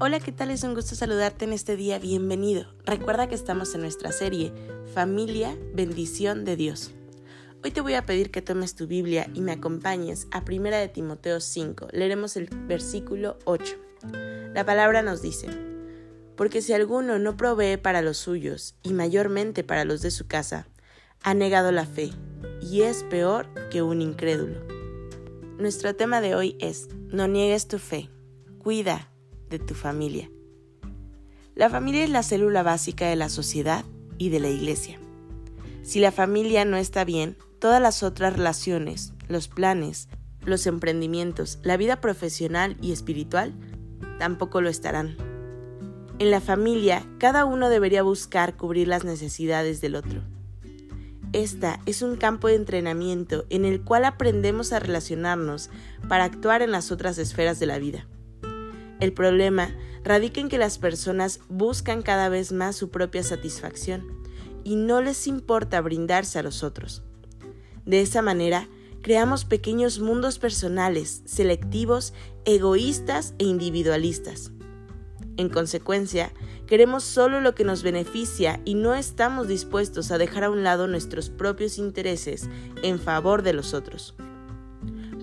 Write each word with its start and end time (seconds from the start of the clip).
Hola, 0.00 0.20
¿qué 0.20 0.30
tal? 0.30 0.52
Es 0.52 0.62
un 0.62 0.74
gusto 0.74 0.94
saludarte 0.94 1.44
en 1.44 1.52
este 1.52 1.74
día. 1.74 1.98
Bienvenido. 1.98 2.72
Recuerda 2.84 3.28
que 3.28 3.34
estamos 3.34 3.74
en 3.74 3.80
nuestra 3.80 4.12
serie 4.12 4.52
Familia, 4.94 5.58
bendición 5.74 6.44
de 6.44 6.54
Dios. 6.54 6.92
Hoy 7.64 7.72
te 7.72 7.80
voy 7.80 7.94
a 7.94 8.06
pedir 8.06 8.30
que 8.30 8.40
tomes 8.40 8.76
tu 8.76 8.86
Biblia 8.86 9.28
y 9.34 9.40
me 9.40 9.50
acompañes 9.50 10.28
a 10.30 10.44
1 10.48 10.70
de 10.70 10.86
Timoteo 10.86 11.40
5. 11.40 11.88
Leeremos 11.90 12.36
el 12.36 12.46
versículo 12.46 13.40
8. 13.44 13.74
La 14.54 14.64
palabra 14.64 15.02
nos 15.02 15.20
dice, 15.20 15.48
porque 16.36 16.62
si 16.62 16.72
alguno 16.74 17.18
no 17.18 17.36
provee 17.36 17.76
para 17.76 18.00
los 18.00 18.18
suyos 18.18 18.76
y 18.84 18.92
mayormente 18.92 19.64
para 19.64 19.84
los 19.84 20.00
de 20.00 20.12
su 20.12 20.28
casa, 20.28 20.68
ha 21.24 21.34
negado 21.34 21.72
la 21.72 21.86
fe 21.86 22.12
y 22.62 22.82
es 22.82 23.02
peor 23.02 23.48
que 23.68 23.82
un 23.82 24.00
incrédulo. 24.00 24.60
Nuestro 25.58 25.96
tema 25.96 26.20
de 26.20 26.36
hoy 26.36 26.56
es, 26.60 26.88
no 27.08 27.26
niegues 27.26 27.66
tu 27.66 27.80
fe, 27.80 28.10
cuida 28.62 29.10
de 29.48 29.58
tu 29.58 29.74
familia. 29.74 30.30
La 31.54 31.70
familia 31.70 32.04
es 32.04 32.10
la 32.10 32.22
célula 32.22 32.62
básica 32.62 33.08
de 33.08 33.16
la 33.16 33.28
sociedad 33.28 33.84
y 34.16 34.28
de 34.28 34.40
la 34.40 34.48
iglesia. 34.48 34.98
Si 35.82 36.00
la 36.00 36.12
familia 36.12 36.64
no 36.64 36.76
está 36.76 37.04
bien, 37.04 37.36
todas 37.58 37.82
las 37.82 38.02
otras 38.02 38.34
relaciones, 38.34 39.12
los 39.28 39.48
planes, 39.48 40.08
los 40.44 40.66
emprendimientos, 40.66 41.58
la 41.62 41.76
vida 41.76 42.00
profesional 42.00 42.76
y 42.80 42.92
espiritual 42.92 43.54
tampoco 44.18 44.60
lo 44.60 44.68
estarán. 44.68 45.16
En 46.18 46.30
la 46.30 46.40
familia, 46.40 47.06
cada 47.18 47.44
uno 47.44 47.68
debería 47.68 48.02
buscar 48.02 48.56
cubrir 48.56 48.88
las 48.88 49.04
necesidades 49.04 49.80
del 49.80 49.94
otro. 49.94 50.22
Esta 51.32 51.78
es 51.86 52.02
un 52.02 52.16
campo 52.16 52.48
de 52.48 52.54
entrenamiento 52.54 53.44
en 53.50 53.64
el 53.64 53.82
cual 53.82 54.04
aprendemos 54.04 54.72
a 54.72 54.80
relacionarnos 54.80 55.70
para 56.08 56.24
actuar 56.24 56.62
en 56.62 56.72
las 56.72 56.90
otras 56.90 57.18
esferas 57.18 57.60
de 57.60 57.66
la 57.66 57.78
vida. 57.78 58.06
El 59.00 59.12
problema 59.12 59.74
radica 60.02 60.40
en 60.40 60.48
que 60.48 60.58
las 60.58 60.78
personas 60.78 61.40
buscan 61.48 62.02
cada 62.02 62.28
vez 62.28 62.52
más 62.52 62.76
su 62.76 62.90
propia 62.90 63.22
satisfacción 63.22 64.06
y 64.64 64.76
no 64.76 65.00
les 65.00 65.26
importa 65.26 65.80
brindarse 65.80 66.38
a 66.38 66.42
los 66.42 66.62
otros. 66.62 67.02
De 67.86 68.00
esa 68.00 68.22
manera, 68.22 68.68
creamos 69.02 69.44
pequeños 69.44 70.00
mundos 70.00 70.38
personales, 70.38 71.22
selectivos, 71.24 72.12
egoístas 72.44 73.34
e 73.38 73.44
individualistas. 73.44 74.52
En 75.36 75.48
consecuencia, 75.48 76.32
queremos 76.66 77.04
solo 77.04 77.40
lo 77.40 77.54
que 77.54 77.64
nos 77.64 77.84
beneficia 77.84 78.60
y 78.64 78.74
no 78.74 78.94
estamos 78.94 79.46
dispuestos 79.46 80.10
a 80.10 80.18
dejar 80.18 80.44
a 80.44 80.50
un 80.50 80.64
lado 80.64 80.88
nuestros 80.88 81.30
propios 81.30 81.78
intereses 81.78 82.48
en 82.82 82.98
favor 82.98 83.42
de 83.42 83.52
los 83.52 83.72
otros. 83.72 84.16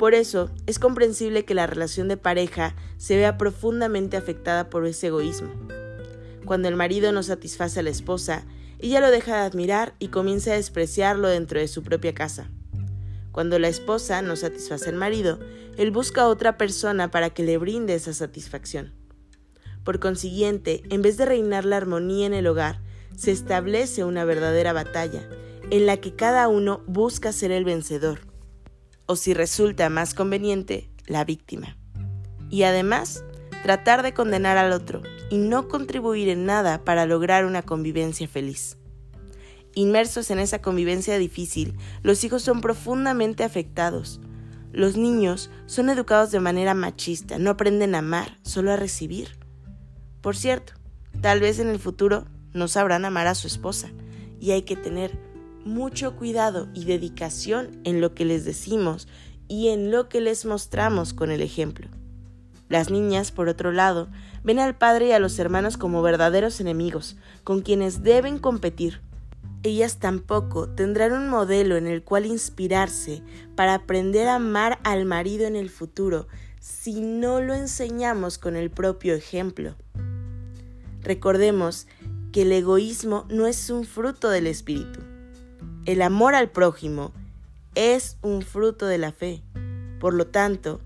Por 0.00 0.14
eso 0.14 0.48
es 0.66 0.78
comprensible 0.78 1.44
que 1.44 1.52
la 1.52 1.66
relación 1.66 2.08
de 2.08 2.16
pareja 2.16 2.74
se 2.96 3.18
vea 3.18 3.36
profundamente 3.36 4.16
afectada 4.16 4.70
por 4.70 4.86
ese 4.86 5.08
egoísmo. 5.08 5.50
Cuando 6.46 6.68
el 6.68 6.74
marido 6.74 7.12
no 7.12 7.22
satisface 7.22 7.80
a 7.80 7.82
la 7.82 7.90
esposa, 7.90 8.46
ella 8.78 9.02
lo 9.02 9.10
deja 9.10 9.36
de 9.36 9.42
admirar 9.42 9.94
y 9.98 10.08
comienza 10.08 10.52
a 10.52 10.54
despreciarlo 10.54 11.28
dentro 11.28 11.60
de 11.60 11.68
su 11.68 11.82
propia 11.82 12.14
casa. 12.14 12.48
Cuando 13.30 13.58
la 13.58 13.68
esposa 13.68 14.22
no 14.22 14.36
satisface 14.36 14.88
al 14.88 14.96
marido, 14.96 15.38
él 15.76 15.90
busca 15.90 16.22
a 16.22 16.28
otra 16.28 16.56
persona 16.56 17.10
para 17.10 17.28
que 17.28 17.42
le 17.42 17.58
brinde 17.58 17.94
esa 17.94 18.14
satisfacción. 18.14 18.94
Por 19.84 20.00
consiguiente, 20.00 20.82
en 20.88 21.02
vez 21.02 21.18
de 21.18 21.26
reinar 21.26 21.66
la 21.66 21.76
armonía 21.76 22.24
en 22.24 22.32
el 22.32 22.46
hogar, 22.46 22.80
se 23.18 23.32
establece 23.32 24.04
una 24.04 24.24
verdadera 24.24 24.72
batalla, 24.72 25.28
en 25.70 25.84
la 25.84 25.98
que 25.98 26.16
cada 26.16 26.48
uno 26.48 26.82
busca 26.86 27.32
ser 27.32 27.50
el 27.50 27.66
vencedor 27.66 28.29
o 29.10 29.16
si 29.16 29.34
resulta 29.34 29.90
más 29.90 30.14
conveniente, 30.14 30.88
la 31.06 31.24
víctima. 31.24 31.76
Y 32.48 32.62
además, 32.62 33.24
tratar 33.64 34.04
de 34.04 34.14
condenar 34.14 34.56
al 34.56 34.70
otro 34.70 35.02
y 35.30 35.38
no 35.38 35.66
contribuir 35.66 36.28
en 36.28 36.46
nada 36.46 36.84
para 36.84 37.06
lograr 37.06 37.44
una 37.44 37.62
convivencia 37.62 38.28
feliz. 38.28 38.76
Inmersos 39.74 40.30
en 40.30 40.38
esa 40.38 40.62
convivencia 40.62 41.18
difícil, 41.18 41.76
los 42.04 42.22
hijos 42.22 42.42
son 42.42 42.60
profundamente 42.60 43.42
afectados. 43.42 44.20
Los 44.72 44.96
niños 44.96 45.50
son 45.66 45.90
educados 45.90 46.30
de 46.30 46.38
manera 46.38 46.74
machista, 46.74 47.36
no 47.40 47.50
aprenden 47.50 47.96
a 47.96 47.98
amar, 47.98 48.38
solo 48.42 48.70
a 48.70 48.76
recibir. 48.76 49.40
Por 50.20 50.36
cierto, 50.36 50.74
tal 51.20 51.40
vez 51.40 51.58
en 51.58 51.66
el 51.66 51.80
futuro 51.80 52.28
no 52.52 52.68
sabrán 52.68 53.04
amar 53.04 53.26
a 53.26 53.34
su 53.34 53.48
esposa, 53.48 53.90
y 54.38 54.52
hay 54.52 54.62
que 54.62 54.76
tener 54.76 55.18
mucho 55.64 56.16
cuidado 56.16 56.68
y 56.74 56.84
dedicación 56.84 57.80
en 57.84 58.00
lo 58.00 58.14
que 58.14 58.24
les 58.24 58.44
decimos 58.44 59.08
y 59.48 59.68
en 59.68 59.90
lo 59.90 60.08
que 60.08 60.20
les 60.20 60.44
mostramos 60.44 61.12
con 61.12 61.30
el 61.30 61.42
ejemplo. 61.42 61.88
Las 62.68 62.90
niñas, 62.90 63.32
por 63.32 63.48
otro 63.48 63.72
lado, 63.72 64.08
ven 64.44 64.60
al 64.60 64.76
padre 64.76 65.08
y 65.08 65.12
a 65.12 65.18
los 65.18 65.38
hermanos 65.38 65.76
como 65.76 66.02
verdaderos 66.02 66.60
enemigos, 66.60 67.16
con 67.42 67.62
quienes 67.62 68.02
deben 68.02 68.38
competir. 68.38 69.00
Ellas 69.62 69.98
tampoco 69.98 70.68
tendrán 70.68 71.12
un 71.12 71.28
modelo 71.28 71.76
en 71.76 71.86
el 71.86 72.02
cual 72.02 72.26
inspirarse 72.26 73.22
para 73.56 73.74
aprender 73.74 74.28
a 74.28 74.36
amar 74.36 74.78
al 74.84 75.04
marido 75.04 75.46
en 75.46 75.56
el 75.56 75.68
futuro 75.68 76.28
si 76.60 77.00
no 77.00 77.40
lo 77.40 77.54
enseñamos 77.54 78.38
con 78.38 78.54
el 78.54 78.70
propio 78.70 79.14
ejemplo. 79.14 79.74
Recordemos 81.02 81.88
que 82.32 82.42
el 82.42 82.52
egoísmo 82.52 83.26
no 83.30 83.46
es 83.46 83.70
un 83.70 83.84
fruto 83.84 84.30
del 84.30 84.46
espíritu. 84.46 85.09
El 85.90 86.02
amor 86.02 86.36
al 86.36 86.48
prójimo 86.48 87.10
es 87.74 88.16
un 88.22 88.42
fruto 88.42 88.86
de 88.86 88.96
la 88.96 89.10
fe. 89.10 89.42
Por 89.98 90.14
lo 90.14 90.28
tanto, 90.28 90.80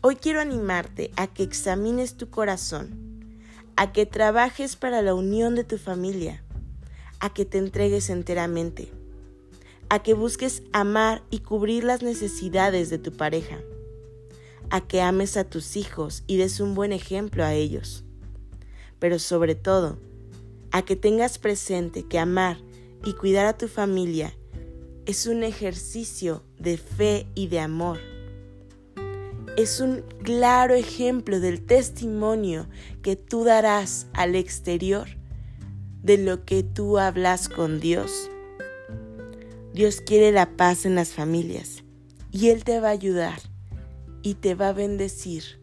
hoy 0.00 0.16
quiero 0.16 0.40
animarte 0.40 1.10
a 1.16 1.26
que 1.26 1.42
examines 1.42 2.16
tu 2.16 2.30
corazón, 2.30 3.28
a 3.76 3.92
que 3.92 4.06
trabajes 4.06 4.74
para 4.74 5.02
la 5.02 5.12
unión 5.12 5.54
de 5.54 5.64
tu 5.64 5.76
familia, 5.76 6.42
a 7.20 7.28
que 7.28 7.44
te 7.44 7.58
entregues 7.58 8.08
enteramente, 8.08 8.90
a 9.90 10.02
que 10.02 10.14
busques 10.14 10.62
amar 10.72 11.22
y 11.28 11.40
cubrir 11.40 11.84
las 11.84 12.02
necesidades 12.02 12.88
de 12.88 12.96
tu 12.96 13.12
pareja, 13.12 13.58
a 14.70 14.80
que 14.80 15.02
ames 15.02 15.36
a 15.36 15.44
tus 15.44 15.76
hijos 15.76 16.24
y 16.26 16.38
des 16.38 16.60
un 16.60 16.74
buen 16.74 16.94
ejemplo 16.94 17.44
a 17.44 17.52
ellos, 17.52 18.02
pero 18.98 19.18
sobre 19.18 19.56
todo, 19.56 19.98
a 20.70 20.80
que 20.80 20.96
tengas 20.96 21.36
presente 21.36 22.04
que 22.04 22.18
amar 22.18 22.56
y 23.04 23.12
cuidar 23.12 23.44
a 23.44 23.56
tu 23.56 23.68
familia 23.68 24.34
es 25.08 25.26
un 25.26 25.42
ejercicio 25.42 26.44
de 26.58 26.76
fe 26.76 27.26
y 27.34 27.46
de 27.46 27.60
amor. 27.60 27.98
Es 29.56 29.80
un 29.80 30.04
claro 30.22 30.74
ejemplo 30.74 31.40
del 31.40 31.64
testimonio 31.64 32.68
que 33.00 33.16
tú 33.16 33.42
darás 33.42 34.06
al 34.12 34.36
exterior 34.36 35.08
de 36.02 36.18
lo 36.18 36.44
que 36.44 36.62
tú 36.62 36.98
hablas 36.98 37.48
con 37.48 37.80
Dios. 37.80 38.30
Dios 39.72 40.02
quiere 40.02 40.30
la 40.30 40.58
paz 40.58 40.84
en 40.84 40.94
las 40.94 41.08
familias 41.08 41.84
y 42.30 42.50
Él 42.50 42.62
te 42.62 42.78
va 42.78 42.88
a 42.88 42.92
ayudar 42.92 43.40
y 44.20 44.34
te 44.34 44.54
va 44.54 44.68
a 44.68 44.74
bendecir 44.74 45.58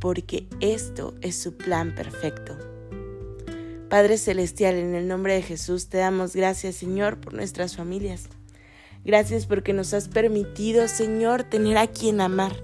porque 0.00 0.48
esto 0.58 1.14
es 1.20 1.36
su 1.36 1.56
plan 1.56 1.94
perfecto. 1.94 2.58
Padre 3.88 4.18
Celestial, 4.18 4.74
en 4.74 4.96
el 4.96 5.06
nombre 5.06 5.34
de 5.34 5.42
Jesús 5.42 5.88
te 5.88 5.98
damos 5.98 6.34
gracias, 6.34 6.74
Señor, 6.74 7.20
por 7.20 7.34
nuestras 7.34 7.76
familias. 7.76 8.28
Gracias 9.04 9.46
porque 9.46 9.72
nos 9.72 9.94
has 9.94 10.08
permitido, 10.08 10.88
Señor, 10.88 11.44
tener 11.44 11.78
a 11.78 11.86
quien 11.86 12.20
amar. 12.20 12.62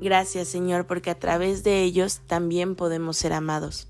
Gracias, 0.00 0.48
Señor, 0.48 0.86
porque 0.86 1.10
a 1.10 1.18
través 1.18 1.62
de 1.64 1.82
ellos 1.82 2.20
también 2.26 2.74
podemos 2.74 3.16
ser 3.16 3.32
amados. 3.32 3.88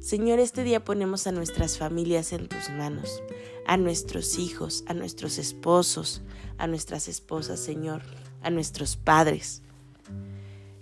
Señor, 0.00 0.38
este 0.38 0.64
día 0.64 0.84
ponemos 0.84 1.26
a 1.26 1.32
nuestras 1.32 1.78
familias 1.78 2.32
en 2.32 2.48
tus 2.48 2.70
manos, 2.70 3.22
a 3.66 3.76
nuestros 3.76 4.38
hijos, 4.38 4.84
a 4.86 4.94
nuestros 4.94 5.38
esposos, 5.38 6.22
a 6.58 6.66
nuestras 6.66 7.08
esposas, 7.08 7.60
Señor, 7.60 8.02
a 8.42 8.50
nuestros 8.50 8.96
padres. 8.96 9.62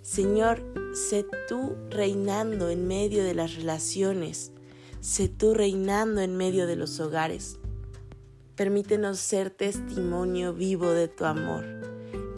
Señor, 0.01 0.63
sé 0.93 1.25
tú 1.47 1.75
reinando 1.89 2.69
en 2.69 2.87
medio 2.87 3.23
de 3.23 3.35
las 3.35 3.55
relaciones 3.55 4.51
sé 5.01 5.27
tú 5.27 5.55
reinando 5.55 6.21
en 6.21 6.37
medio 6.37 6.67
de 6.67 6.75
los 6.75 6.99
hogares. 6.99 7.57
Permítenos 8.61 9.17
ser 9.17 9.49
testimonio 9.49 10.53
vivo 10.53 10.91
de 10.91 11.07
tu 11.07 11.25
amor 11.25 11.65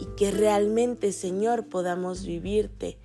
y 0.00 0.06
que 0.16 0.30
realmente, 0.30 1.12
Señor, 1.12 1.68
podamos 1.68 2.24
vivirte 2.24 2.96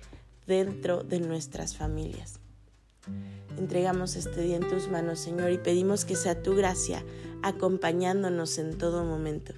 dentro 0.46 1.02
de 1.02 1.20
nuestras 1.20 1.76
familias. 1.76 2.40
Entregamos 3.58 4.16
este 4.16 4.40
día 4.40 4.56
en 4.56 4.66
tus 4.66 4.88
manos, 4.88 5.18
Señor, 5.18 5.50
y 5.50 5.58
pedimos 5.58 6.06
que 6.06 6.16
sea 6.16 6.42
tu 6.42 6.54
gracia 6.54 7.04
acompañándonos 7.42 8.56
en 8.56 8.78
todo 8.78 9.04
momento. 9.04 9.52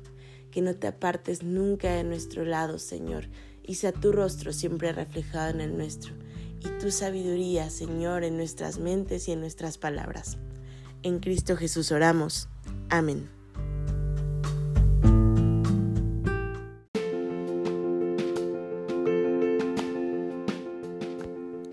Que 0.51 0.61
no 0.61 0.75
te 0.75 0.89
apartes 0.89 1.45
nunca 1.45 1.95
de 1.95 2.03
nuestro 2.03 2.45
lado, 2.45 2.81
Señor, 2.81 3.29
y 3.63 3.77
sea 3.77 3.93
tu 3.93 4.11
rostro 4.11 4.53
siempre 4.53 4.91
reflejado 4.91 5.51
en 5.51 5.61
el 5.61 5.77
nuestro, 5.77 6.15
y 6.59 6.69
tu 6.81 6.91
sabiduría, 6.91 7.71
Señor, 7.71 8.25
en 8.25 8.37
nuestras 8.37 8.81
mentes 8.81 9.29
y 9.29 9.33
en 9.33 9.39
nuestras 9.39 9.79
palabras. 9.79 10.37
En 11.05 11.21
Cristo 11.21 11.57
Jesús 11.57 11.93
oramos. 11.93 12.49
Amén. 12.91 13.42